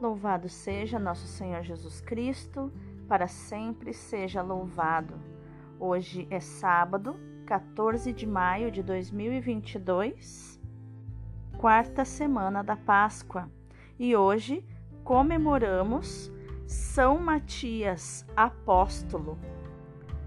[0.00, 2.72] Louvado seja nosso Senhor Jesus Cristo,
[3.08, 5.14] para sempre seja louvado.
[5.76, 10.60] Hoje é sábado, 14 de maio de 2022,
[11.56, 13.50] quarta semana da Páscoa,
[13.98, 14.64] e hoje
[15.02, 16.30] comemoramos
[16.64, 19.36] São Matias Apóstolo.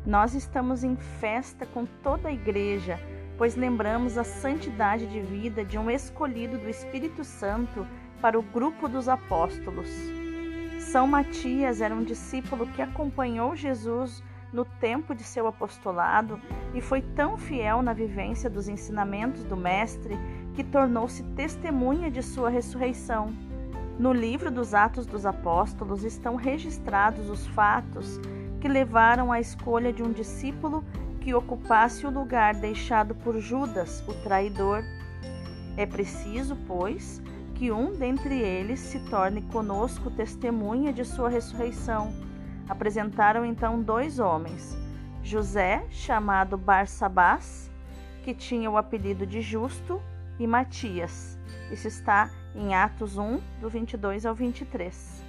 [0.05, 2.99] Nós estamos em festa com toda a igreja,
[3.38, 7.85] pois lembramos a santidade de vida de um escolhido do Espírito Santo
[8.22, 9.89] para o grupo dos apóstolos.
[10.80, 16.39] São Matias era um discípulo que acompanhou Jesus no tempo de seu apostolado
[16.73, 20.17] e foi tão fiel na vivência dos ensinamentos do Mestre
[20.53, 23.34] que tornou-se testemunha de sua ressurreição.
[23.98, 28.20] No livro dos Atos dos Apóstolos estão registrados os fatos
[28.59, 30.84] que levaram à escolha de um discípulo
[31.21, 34.84] que ocupasse o lugar deixado por Judas, o traidor.
[35.77, 37.22] É preciso, pois,
[37.55, 42.11] que um dentre eles se torne conosco testemunha de sua ressurreição.
[42.67, 44.77] Apresentaram então dois homens:
[45.23, 47.72] José, chamado Barsabás,
[48.23, 50.02] que tinha o apelido de Justo,
[50.39, 51.38] e Matias.
[51.72, 55.23] Isso está em Atos 1, do 22 ao 23.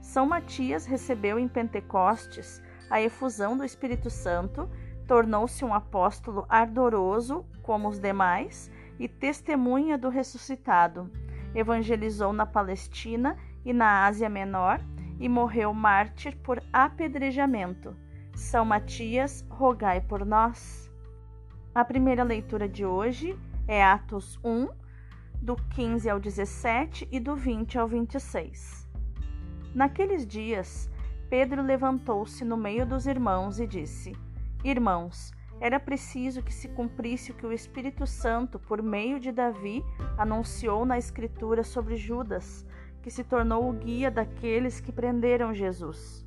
[0.00, 4.68] São Matias recebeu em Pentecostes a efusão do Espírito Santo,
[5.10, 11.10] tornou-se um apóstolo ardoroso, como os demais, e testemunha do ressuscitado
[11.52, 14.80] evangelizou na Palestina e na Ásia Menor
[15.18, 17.96] e morreu mártir por apedrejamento.
[18.36, 20.88] São Matias, rogai por nós.
[21.74, 23.36] A primeira leitura de hoje
[23.66, 24.68] é Atos 1,
[25.42, 28.88] do 15 ao 17 e do 20 ao 26.
[29.74, 30.88] Naqueles dias,
[31.28, 34.12] Pedro levantou-se no meio dos irmãos e disse:
[34.62, 39.84] Irmãos, era preciso que se cumprisse o que o Espírito Santo, por meio de Davi,
[40.18, 42.66] anunciou na Escritura sobre Judas,
[43.02, 46.26] que se tornou o guia daqueles que prenderam Jesus.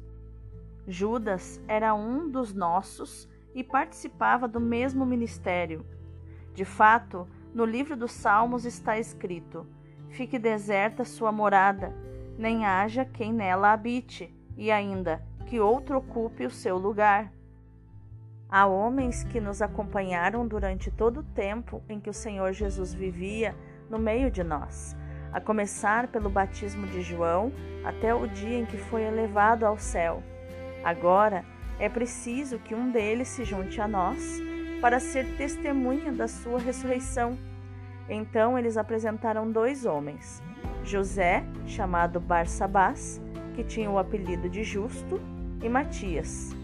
[0.88, 5.86] Judas era um dos nossos e participava do mesmo ministério.
[6.54, 9.66] De fato, no livro dos Salmos está escrito:
[10.10, 11.96] Fique deserta sua morada,
[12.38, 17.32] nem haja quem nela habite, e ainda que outro ocupe o seu lugar.
[18.56, 23.56] Há homens que nos acompanharam durante todo o tempo em que o Senhor Jesus vivia
[23.90, 24.96] no meio de nós,
[25.32, 27.52] a começar pelo batismo de João
[27.84, 30.22] até o dia em que foi elevado ao céu.
[30.84, 31.44] Agora
[31.80, 34.40] é preciso que um deles se junte a nós
[34.80, 37.36] para ser testemunha da sua ressurreição.
[38.08, 40.44] Então eles apresentaram dois homens:
[40.84, 43.20] José, chamado Barsabás,
[43.56, 45.20] que tinha o apelido de Justo,
[45.60, 46.56] e Matias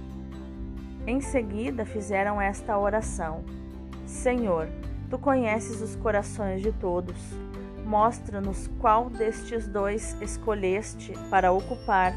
[1.07, 3.43] em seguida fizeram esta oração:
[4.05, 4.67] Senhor,
[5.09, 7.17] tu conheces os corações de todos.
[7.85, 12.13] Mostra-nos qual destes dois escolheste para ocupar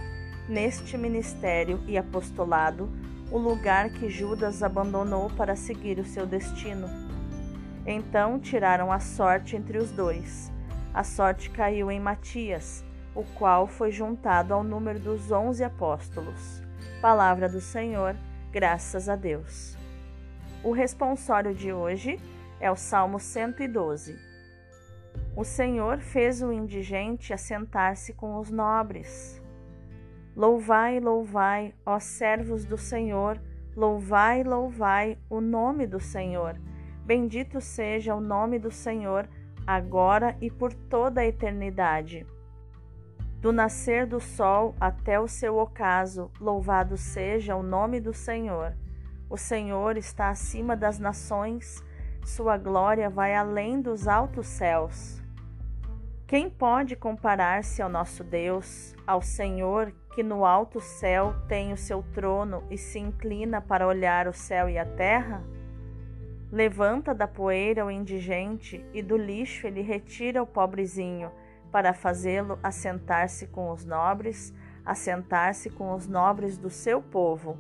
[0.49, 2.91] neste ministério e apostolado
[3.31, 6.87] o lugar que Judas abandonou para seguir o seu destino.
[7.87, 10.53] Então tiraram a sorte entre os dois.
[10.93, 12.85] A sorte caiu em Matias,
[13.15, 16.63] o qual foi juntado ao número dos onze apóstolos.
[17.01, 18.15] Palavra do Senhor
[18.53, 19.79] Graças a Deus.
[20.63, 22.21] O responsório de hoje
[22.61, 24.15] é o Salmo 112.
[25.35, 29.43] O Senhor fez o indigente assentar-se com os nobres.
[30.37, 33.41] Louvai, louvai, ó servos do Senhor,
[33.75, 36.61] louvai, louvai o nome do Senhor.
[37.07, 39.27] Bendito seja o nome do Senhor,
[39.67, 42.27] agora e por toda a eternidade.
[43.43, 48.73] Do nascer do sol até o seu ocaso, louvado seja o nome do Senhor.
[49.29, 51.85] O Senhor está acima das nações,
[52.25, 55.21] sua glória vai além dos altos céus.
[56.25, 62.01] Quem pode comparar-se ao nosso Deus, ao Senhor que no alto céu tem o seu
[62.15, 65.43] trono e se inclina para olhar o céu e a terra?
[66.49, 71.33] Levanta da poeira o indigente e do lixo ele retira o pobrezinho
[71.73, 74.55] para fazê-lo assentar-se com os nobres,
[74.85, 77.57] assentar-se com os nobres do seu povo.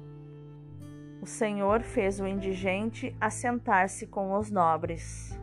[1.22, 5.38] O Senhor fez o indigente assentar-se com os nobres.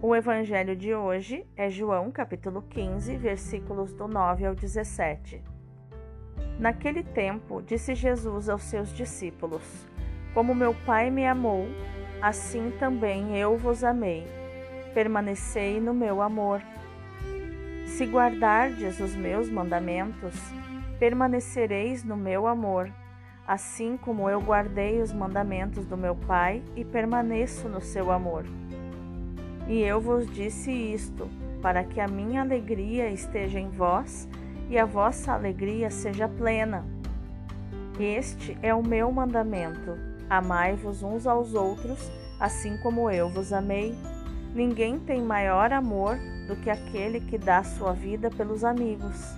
[0.00, 5.42] O evangelho de hoje é João, capítulo 15, versículos do 9 ao 17.
[6.58, 9.88] Naquele tempo, disse Jesus aos seus discípulos:
[10.34, 11.66] Como meu Pai me amou,
[12.22, 14.24] assim também eu vos amei.
[14.94, 16.62] Permanecei no meu amor.
[17.96, 20.34] Se guardardes os meus mandamentos,
[21.00, 22.92] permanecereis no meu amor,
[23.44, 28.44] assim como eu guardei os mandamentos do meu Pai e permaneço no seu amor.
[29.66, 31.28] E eu vos disse isto,
[31.60, 34.28] para que a minha alegria esteja em vós
[34.70, 36.84] e a vossa alegria seja plena.
[37.98, 39.96] Este é o meu mandamento:
[40.30, 43.92] amai-vos uns aos outros, assim como eu vos amei.
[44.54, 46.16] Ninguém tem maior amor
[46.48, 49.34] do que aquele que dá sua vida pelos amigos.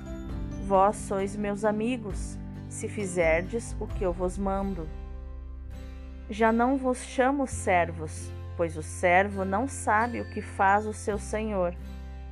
[0.65, 4.89] Vós sois meus amigos, se fizerdes o que eu vos mando.
[6.31, 11.19] Já não vos chamo servos, pois o servo não sabe o que faz o seu
[11.19, 11.75] senhor.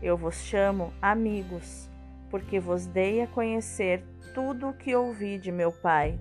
[0.00, 1.90] Eu vos chamo amigos,
[2.30, 6.16] porque vos dei a conhecer tudo o que ouvi de meu Pai.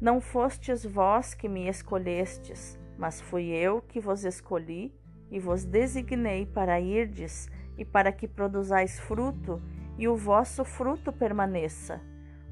[0.00, 4.94] Não fostes vós que me escolhestes, mas fui eu que vos escolhi
[5.32, 7.48] e vos designei para irdes
[7.78, 9.60] e para que produzais fruto
[9.96, 12.00] e o vosso fruto permaneça.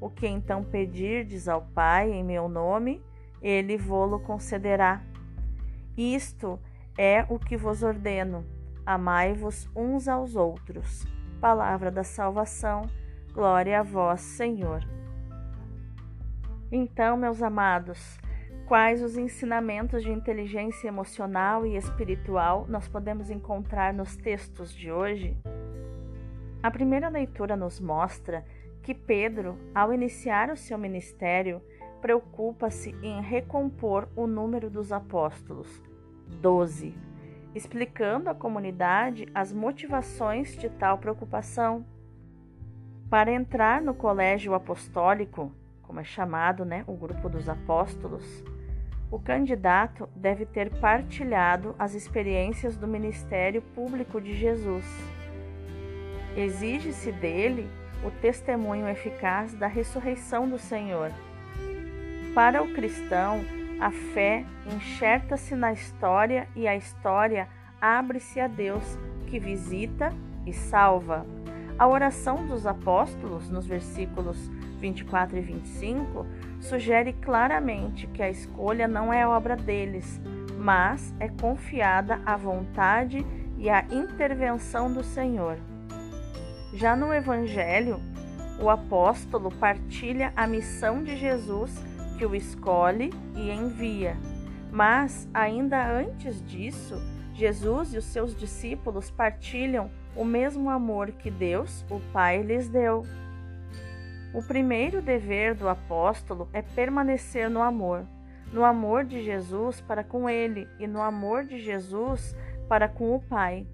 [0.01, 2.99] O que então pedirdes ao Pai em meu nome,
[3.39, 4.99] ele vô-lo concederá.
[5.95, 6.59] Isto
[6.97, 8.43] é o que vos ordeno:
[8.83, 11.05] amai-vos uns aos outros.
[11.39, 12.89] Palavra da salvação,
[13.31, 14.83] glória a vós, Senhor.
[16.71, 18.17] Então, meus amados,
[18.71, 25.35] quais os ensinamentos de inteligência emocional e espiritual nós podemos encontrar nos textos de hoje?
[26.63, 28.45] A primeira leitura nos mostra
[28.81, 31.61] que Pedro, ao iniciar o seu ministério,
[31.99, 35.83] preocupa-se em recompor o número dos apóstolos,
[36.39, 36.95] doze,
[37.53, 41.85] explicando à comunidade as motivações de tal preocupação.
[43.09, 45.51] Para entrar no colégio apostólico,
[45.81, 48.41] como é chamado, né, o grupo dos apóstolos,
[49.11, 54.85] o candidato deve ter partilhado as experiências do ministério público de Jesus
[56.35, 57.69] Exige-se dele
[58.05, 61.11] o testemunho eficaz da ressurreição do Senhor.
[62.33, 63.41] Para o cristão,
[63.79, 67.49] a fé enxerta-se na história e a história
[67.81, 68.97] abre-se a Deus,
[69.27, 70.13] que visita
[70.45, 71.25] e salva.
[71.77, 74.49] A oração dos apóstolos, nos versículos
[74.81, 76.25] 24 e 25,
[76.59, 80.19] sugere claramente que a escolha não é obra deles,
[80.57, 83.25] mas é confiada à vontade
[83.57, 85.57] e à intervenção do Senhor.
[86.73, 88.01] Já no Evangelho,
[88.59, 91.71] o apóstolo partilha a missão de Jesus
[92.17, 94.17] que o escolhe e envia.
[94.71, 96.95] Mas, ainda antes disso,
[97.33, 103.03] Jesus e os seus discípulos partilham o mesmo amor que Deus, o Pai, lhes deu.
[104.33, 108.05] O primeiro dever do apóstolo é permanecer no amor,
[108.51, 112.35] no amor de Jesus para com ele e no amor de Jesus
[112.67, 113.67] para com o Pai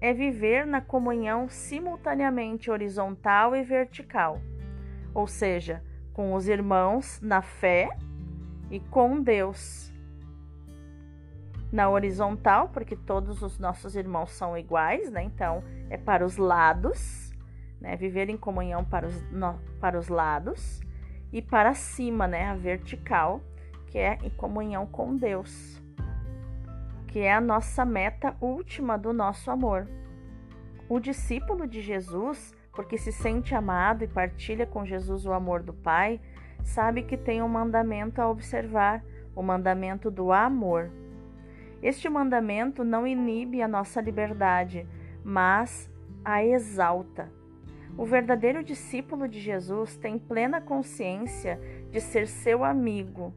[0.00, 4.40] é viver na comunhão simultaneamente horizontal e vertical,
[5.14, 5.82] ou seja,
[6.12, 7.96] com os irmãos na fé
[8.70, 9.92] e com Deus.
[11.72, 15.22] Na horizontal, porque todos os nossos irmãos são iguais, né?
[15.22, 17.25] Então é para os lados,
[17.80, 17.96] né?
[17.96, 20.80] Viver em comunhão para os, no, para os lados
[21.32, 22.46] e para cima, né?
[22.46, 23.40] A vertical,
[23.86, 25.76] que é em comunhão com Deus
[27.16, 29.88] que é a nossa meta última do nosso amor.
[30.86, 35.72] O discípulo de Jesus, porque se sente amado e partilha com Jesus o amor do
[35.72, 36.20] Pai,
[36.62, 39.02] sabe que tem um mandamento a observar,
[39.34, 40.90] o mandamento do amor.
[41.82, 44.86] Este mandamento não inibe a nossa liberdade,
[45.24, 45.90] mas
[46.22, 47.32] a exalta.
[47.98, 51.58] O verdadeiro discípulo de Jesus tem plena consciência
[51.90, 53.32] de ser seu amigo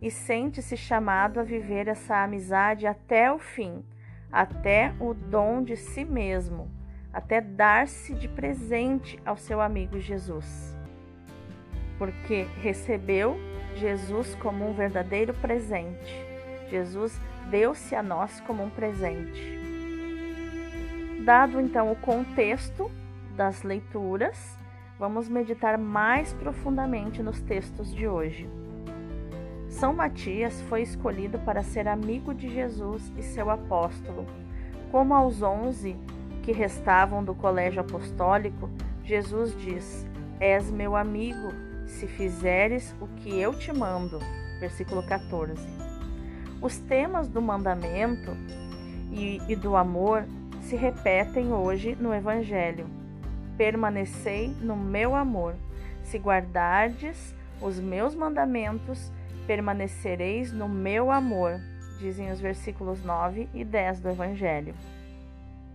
[0.00, 3.84] e sente-se chamado a viver essa amizade até o fim,
[4.32, 6.70] até o dom de si mesmo,
[7.12, 10.74] até dar-se de presente ao seu amigo Jesus.
[11.98, 13.36] Porque recebeu
[13.76, 16.14] Jesus como um verdadeiro presente.
[16.70, 19.58] Jesus deu-se a nós como um presente.
[21.22, 22.90] Dado então o contexto
[23.40, 24.58] das leituras,
[24.98, 28.46] vamos meditar mais profundamente nos textos de hoje.
[29.66, 34.26] São Matias foi escolhido para ser amigo de Jesus e seu apóstolo.
[34.90, 35.96] Como aos onze
[36.42, 38.68] que restavam do colégio apostólico,
[39.02, 40.06] Jesus diz:
[40.38, 41.48] És meu amigo,
[41.86, 44.18] se fizeres o que eu te mando.
[44.60, 45.66] Versículo 14.
[46.60, 48.36] Os temas do mandamento
[49.10, 50.26] e, e do amor
[50.60, 52.99] se repetem hoje no Evangelho.
[53.60, 55.54] Permanecei no meu amor.
[56.02, 59.12] Se guardardes os meus mandamentos,
[59.46, 61.60] permanecereis no meu amor,
[61.98, 64.74] dizem os versículos 9 e 10 do Evangelho.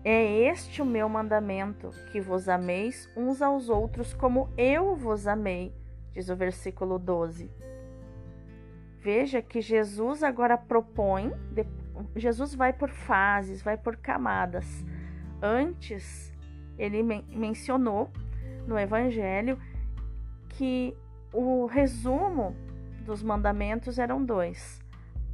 [0.03, 5.71] É este o meu mandamento, que vos ameis uns aos outros como eu vos amei,
[6.11, 7.51] diz o versículo 12.
[8.99, 11.31] Veja que Jesus agora propõe,
[12.15, 14.83] Jesus vai por fases, vai por camadas.
[15.39, 16.33] Antes
[16.77, 18.09] ele men mencionou
[18.67, 19.57] no Evangelho
[20.49, 20.95] que
[21.33, 22.55] o resumo
[23.05, 24.79] dos mandamentos eram dois: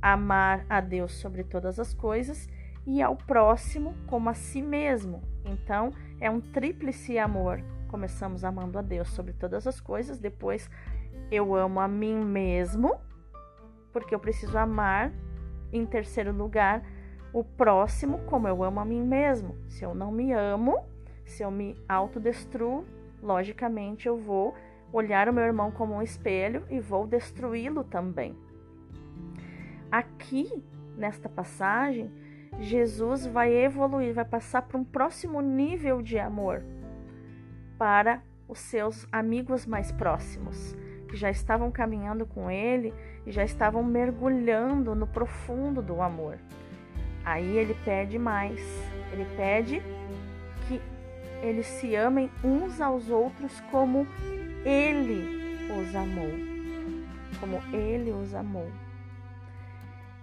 [0.01, 2.49] amar a Deus sobre todas as coisas
[2.85, 5.21] e ao próximo como a si mesmo.
[5.45, 7.63] Então, é um tríplice amor.
[7.87, 10.69] Começamos amando a Deus sobre todas as coisas, depois
[11.29, 12.95] eu amo a mim mesmo,
[13.91, 15.11] porque eu preciso amar
[15.71, 16.83] em terceiro lugar
[17.33, 19.55] o próximo como eu amo a mim mesmo.
[19.69, 20.85] Se eu não me amo,
[21.31, 22.85] se eu me autodestruo,
[23.23, 24.53] logicamente eu vou
[24.91, 28.35] olhar o meu irmão como um espelho e vou destruí-lo também.
[29.89, 30.63] Aqui,
[30.97, 32.11] nesta passagem,
[32.59, 36.63] Jesus vai evoluir, vai passar para um próximo nível de amor
[37.77, 40.75] para os seus amigos mais próximos,
[41.07, 42.93] que já estavam caminhando com ele
[43.25, 46.37] e já estavam mergulhando no profundo do amor.
[47.23, 48.59] Aí ele pede mais,
[49.13, 49.81] ele pede
[51.41, 54.07] eles se amem uns aos outros como
[54.63, 56.31] ele os amou.
[57.39, 58.69] Como ele os amou.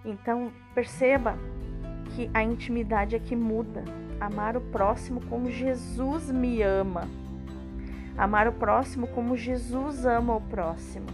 [0.04, 1.36] Então, perceba
[2.14, 3.84] que a intimidade é que muda.
[4.20, 7.02] Amar o próximo como Jesus me ama.
[8.16, 11.06] Amar o próximo como Jesus ama o próximo.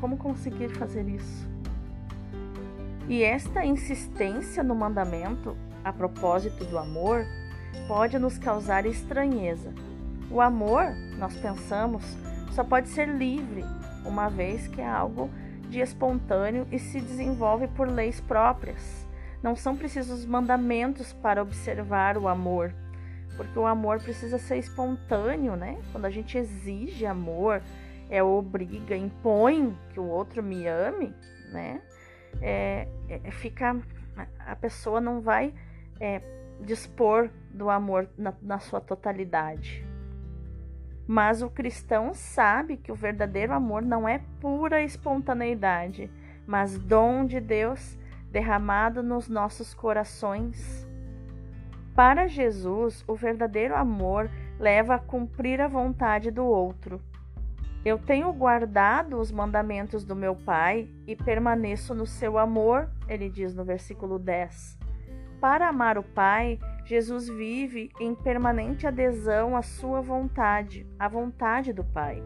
[0.00, 1.48] Como conseguir fazer isso?
[3.08, 7.24] E esta insistência no mandamento, a propósito do amor,
[7.86, 9.72] pode nos causar estranheza.
[10.30, 12.02] O amor, nós pensamos,
[12.52, 13.64] só pode ser livre,
[14.04, 15.30] uma vez que é algo
[15.68, 19.06] de espontâneo e se desenvolve por leis próprias.
[19.42, 22.74] Não são precisos mandamentos para observar o amor,
[23.36, 25.78] porque o amor precisa ser espontâneo, né?
[25.92, 27.60] Quando a gente exige amor,
[28.08, 31.14] é obriga, impõe que o outro me ame,
[31.52, 31.80] né?
[32.40, 33.76] É, é, fica
[34.46, 35.52] a pessoa não vai
[36.00, 36.20] é,
[36.60, 39.84] dispor do amor na, na sua totalidade.
[41.06, 46.10] Mas o cristão sabe que o verdadeiro amor não é pura espontaneidade,
[46.46, 47.98] mas dom de Deus
[48.30, 50.88] derramado nos nossos corações.
[51.94, 57.00] Para Jesus, o verdadeiro amor leva a cumprir a vontade do outro.
[57.84, 63.54] Eu tenho guardado os mandamentos do meu Pai e permaneço no seu amor, ele diz
[63.54, 64.83] no versículo 10.
[65.44, 71.84] Para amar o Pai, Jesus vive em permanente adesão à sua vontade, à vontade do
[71.84, 72.22] Pai.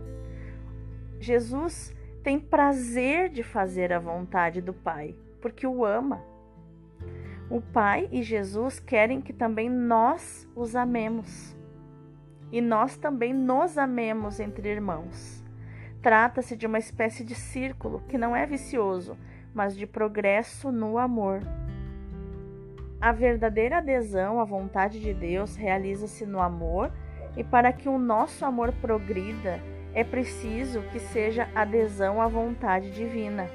[1.19, 6.23] Jesus tem prazer de fazer a vontade do Pai, porque o ama.
[7.51, 11.57] O Pai e Jesus querem que também nós os amemos.
[12.53, 15.45] E nós também nos amemos entre irmãos.
[16.01, 19.19] Trata-se de uma espécie de círculo que não é vicioso,
[19.53, 21.41] mas de progresso no amor.
[23.01, 26.91] A verdadeira adesão à vontade de Deus realiza-se no amor,
[27.37, 29.61] e para que o nosso amor progrida,
[29.95, 33.49] é preciso que seja adesão à vontade divina.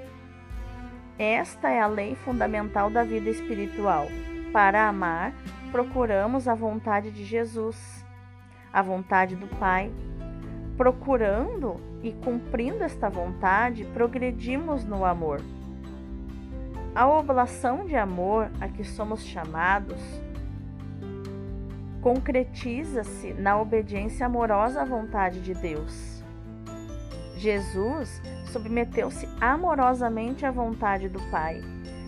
[1.20, 4.08] Esta é a lei fundamental da vida espiritual.
[4.54, 5.34] Para amar,
[5.72, 8.06] procuramos a vontade de Jesus,
[8.72, 9.92] a vontade do Pai.
[10.78, 15.42] Procurando e cumprindo esta vontade, progredimos no amor.
[16.96, 20.00] A oblação de amor a que somos chamados
[22.04, 26.24] concretiza-se na obediência amorosa à vontade de Deus.
[27.36, 28.22] Jesus
[28.52, 31.62] submeteu-se amorosamente à vontade do Pai,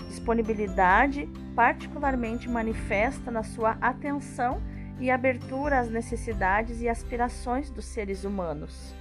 [0.07, 4.61] disponibilidade particularmente manifesta na sua atenção
[4.99, 8.93] e abertura às necessidades e aspirações dos seres humanos.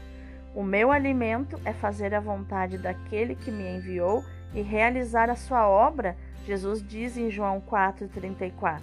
[0.54, 5.68] O meu alimento é fazer a vontade daquele que me enviou e realizar a sua
[5.68, 8.80] obra, Jesus diz em João 4,34.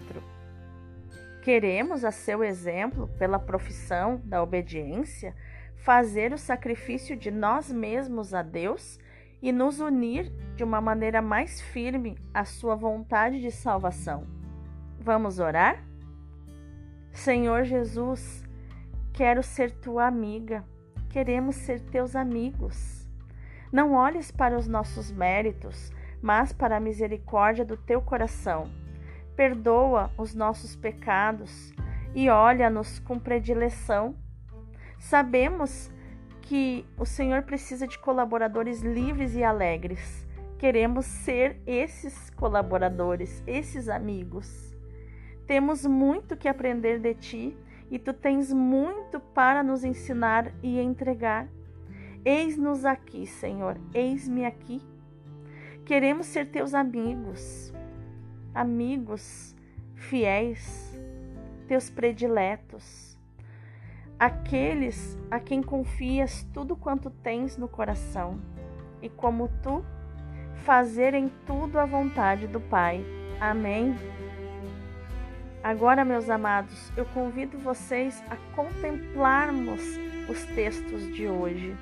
[1.42, 5.36] Queremos, a seu exemplo, pela profissão da obediência,
[5.78, 9.00] fazer o sacrifício de nós mesmos a Deus
[9.42, 14.28] e nos unir de uma maneira mais firme à Sua vontade de salvação.
[15.00, 15.84] Vamos orar?
[17.12, 18.44] Senhor Jesus,
[19.12, 20.64] quero ser tua amiga,
[21.10, 23.01] queremos ser teus amigos.
[23.72, 28.70] Não olhes para os nossos méritos, mas para a misericórdia do teu coração.
[29.36, 31.74] Perdoa os nossos pecados
[32.14, 34.16] e olha-nos com predileção.
[35.00, 35.90] Sabemos
[36.42, 40.28] que o Senhor precisa de colaboradores livres e alegres.
[40.60, 44.76] Queremos ser esses colaboradores, esses amigos.
[45.48, 47.58] Temos muito que aprender de ti
[47.90, 51.48] e tu tens muito para nos ensinar e entregar.
[52.24, 54.82] Eis-nos aqui, Senhor, eis-me aqui.
[55.86, 57.74] Queremos ser teus amigos,
[58.54, 59.56] amigos
[59.96, 61.00] fiéis,
[61.68, 63.18] teus prediletos.
[64.22, 68.40] aqueles a quem confias tudo quanto tens no coração,
[69.02, 69.84] e como tu,
[70.58, 73.04] fazer em tudo a vontade do Pai.
[73.40, 73.96] Amém.
[75.64, 79.82] Agora, meus amados, eu convido vocês a contemplarmos
[80.30, 81.76] os textos de hoje.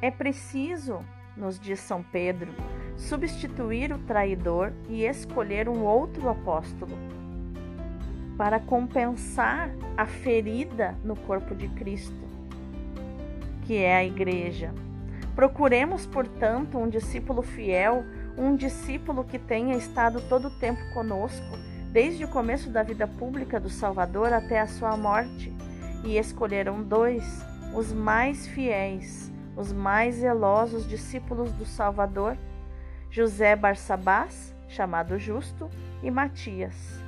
[0.00, 1.00] É preciso,
[1.36, 2.52] nos diz São Pedro,
[2.96, 6.96] substituir o traidor e escolher um outro apóstolo
[8.36, 12.28] para compensar a ferida no corpo de Cristo,
[13.66, 14.72] que é a Igreja.
[15.34, 18.04] Procuremos, portanto, um discípulo fiel,
[18.36, 21.58] um discípulo que tenha estado todo o tempo conosco,
[21.90, 25.52] desde o começo da vida pública do Salvador até a sua morte,
[26.04, 32.38] e escolheram dois, os mais fiéis, os mais zelosos discípulos do Salvador,
[33.10, 35.68] José Barsabás, chamado Justo,
[36.00, 37.02] e Matias.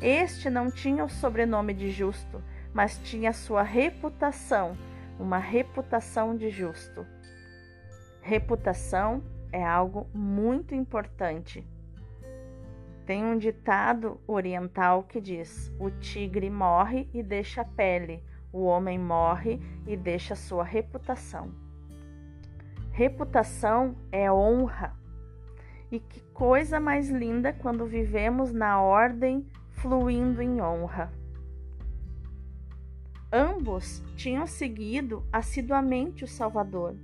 [0.00, 2.42] Este não tinha o sobrenome de justo,
[2.74, 4.76] mas tinha sua reputação,
[5.16, 7.06] uma reputação de justo.
[8.20, 11.64] Reputação é algo muito importante.
[13.06, 18.98] Tem um ditado oriental que diz: o tigre morre e deixa a pele, o homem
[18.98, 21.61] morre e deixa sua reputação.
[22.92, 24.94] Reputação é honra.
[25.90, 31.10] E que coisa mais linda quando vivemos na ordem fluindo em honra.
[33.32, 36.94] Ambos tinham seguido assiduamente o Salvador,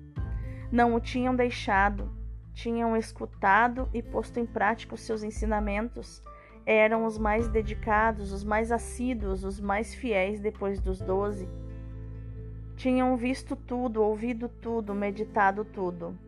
[0.71, 2.13] não o tinham deixado,
[2.53, 6.23] tinham escutado e posto em prática os seus ensinamentos,
[6.67, 11.49] eram os mais dedicados, os mais assíduos, os mais fiéis depois dos doze.
[12.79, 16.19] Tinham visto tudo, ouvido tudo, meditado tudo.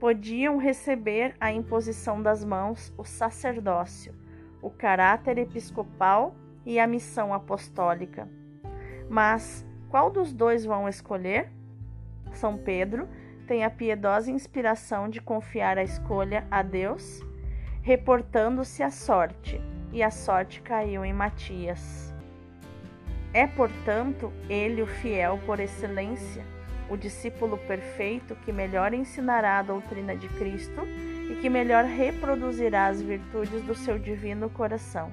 [0.00, 4.14] Podiam receber a imposição das mãos, o sacerdócio
[4.60, 8.28] o caráter episcopal e a missão apostólica.
[9.08, 11.50] Mas qual dos dois vão escolher?
[12.32, 13.08] São Pedro
[13.46, 17.24] tem a piedosa inspiração de confiar a escolha a Deus,
[17.80, 22.14] reportando-se à sorte, e a sorte caiu em Matias.
[23.38, 26.44] É, portanto, ele o fiel por excelência,
[26.90, 30.80] o discípulo perfeito que melhor ensinará a doutrina de Cristo
[31.30, 35.12] e que melhor reproduzirá as virtudes do seu divino coração.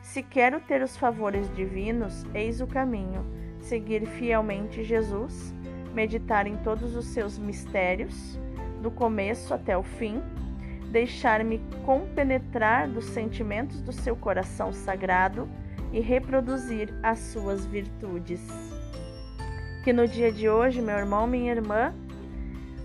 [0.00, 3.24] Se quero ter os favores divinos, eis o caminho:
[3.60, 5.54] seguir fielmente Jesus,
[5.94, 8.36] meditar em todos os seus mistérios,
[8.82, 10.20] do começo até o fim,
[10.90, 15.48] deixar-me compenetrar dos sentimentos do seu coração sagrado
[15.92, 18.40] e reproduzir as suas virtudes.
[19.84, 21.92] Que no dia de hoje, meu irmão, minha irmã,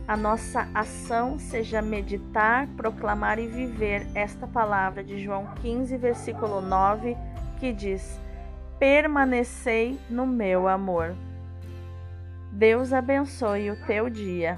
[0.07, 7.15] a nossa ação seja meditar, proclamar e viver esta palavra de João 15, versículo 9,
[7.59, 8.19] que diz:
[8.79, 11.15] Permanecei no meu amor.
[12.51, 14.57] Deus abençoe o teu dia.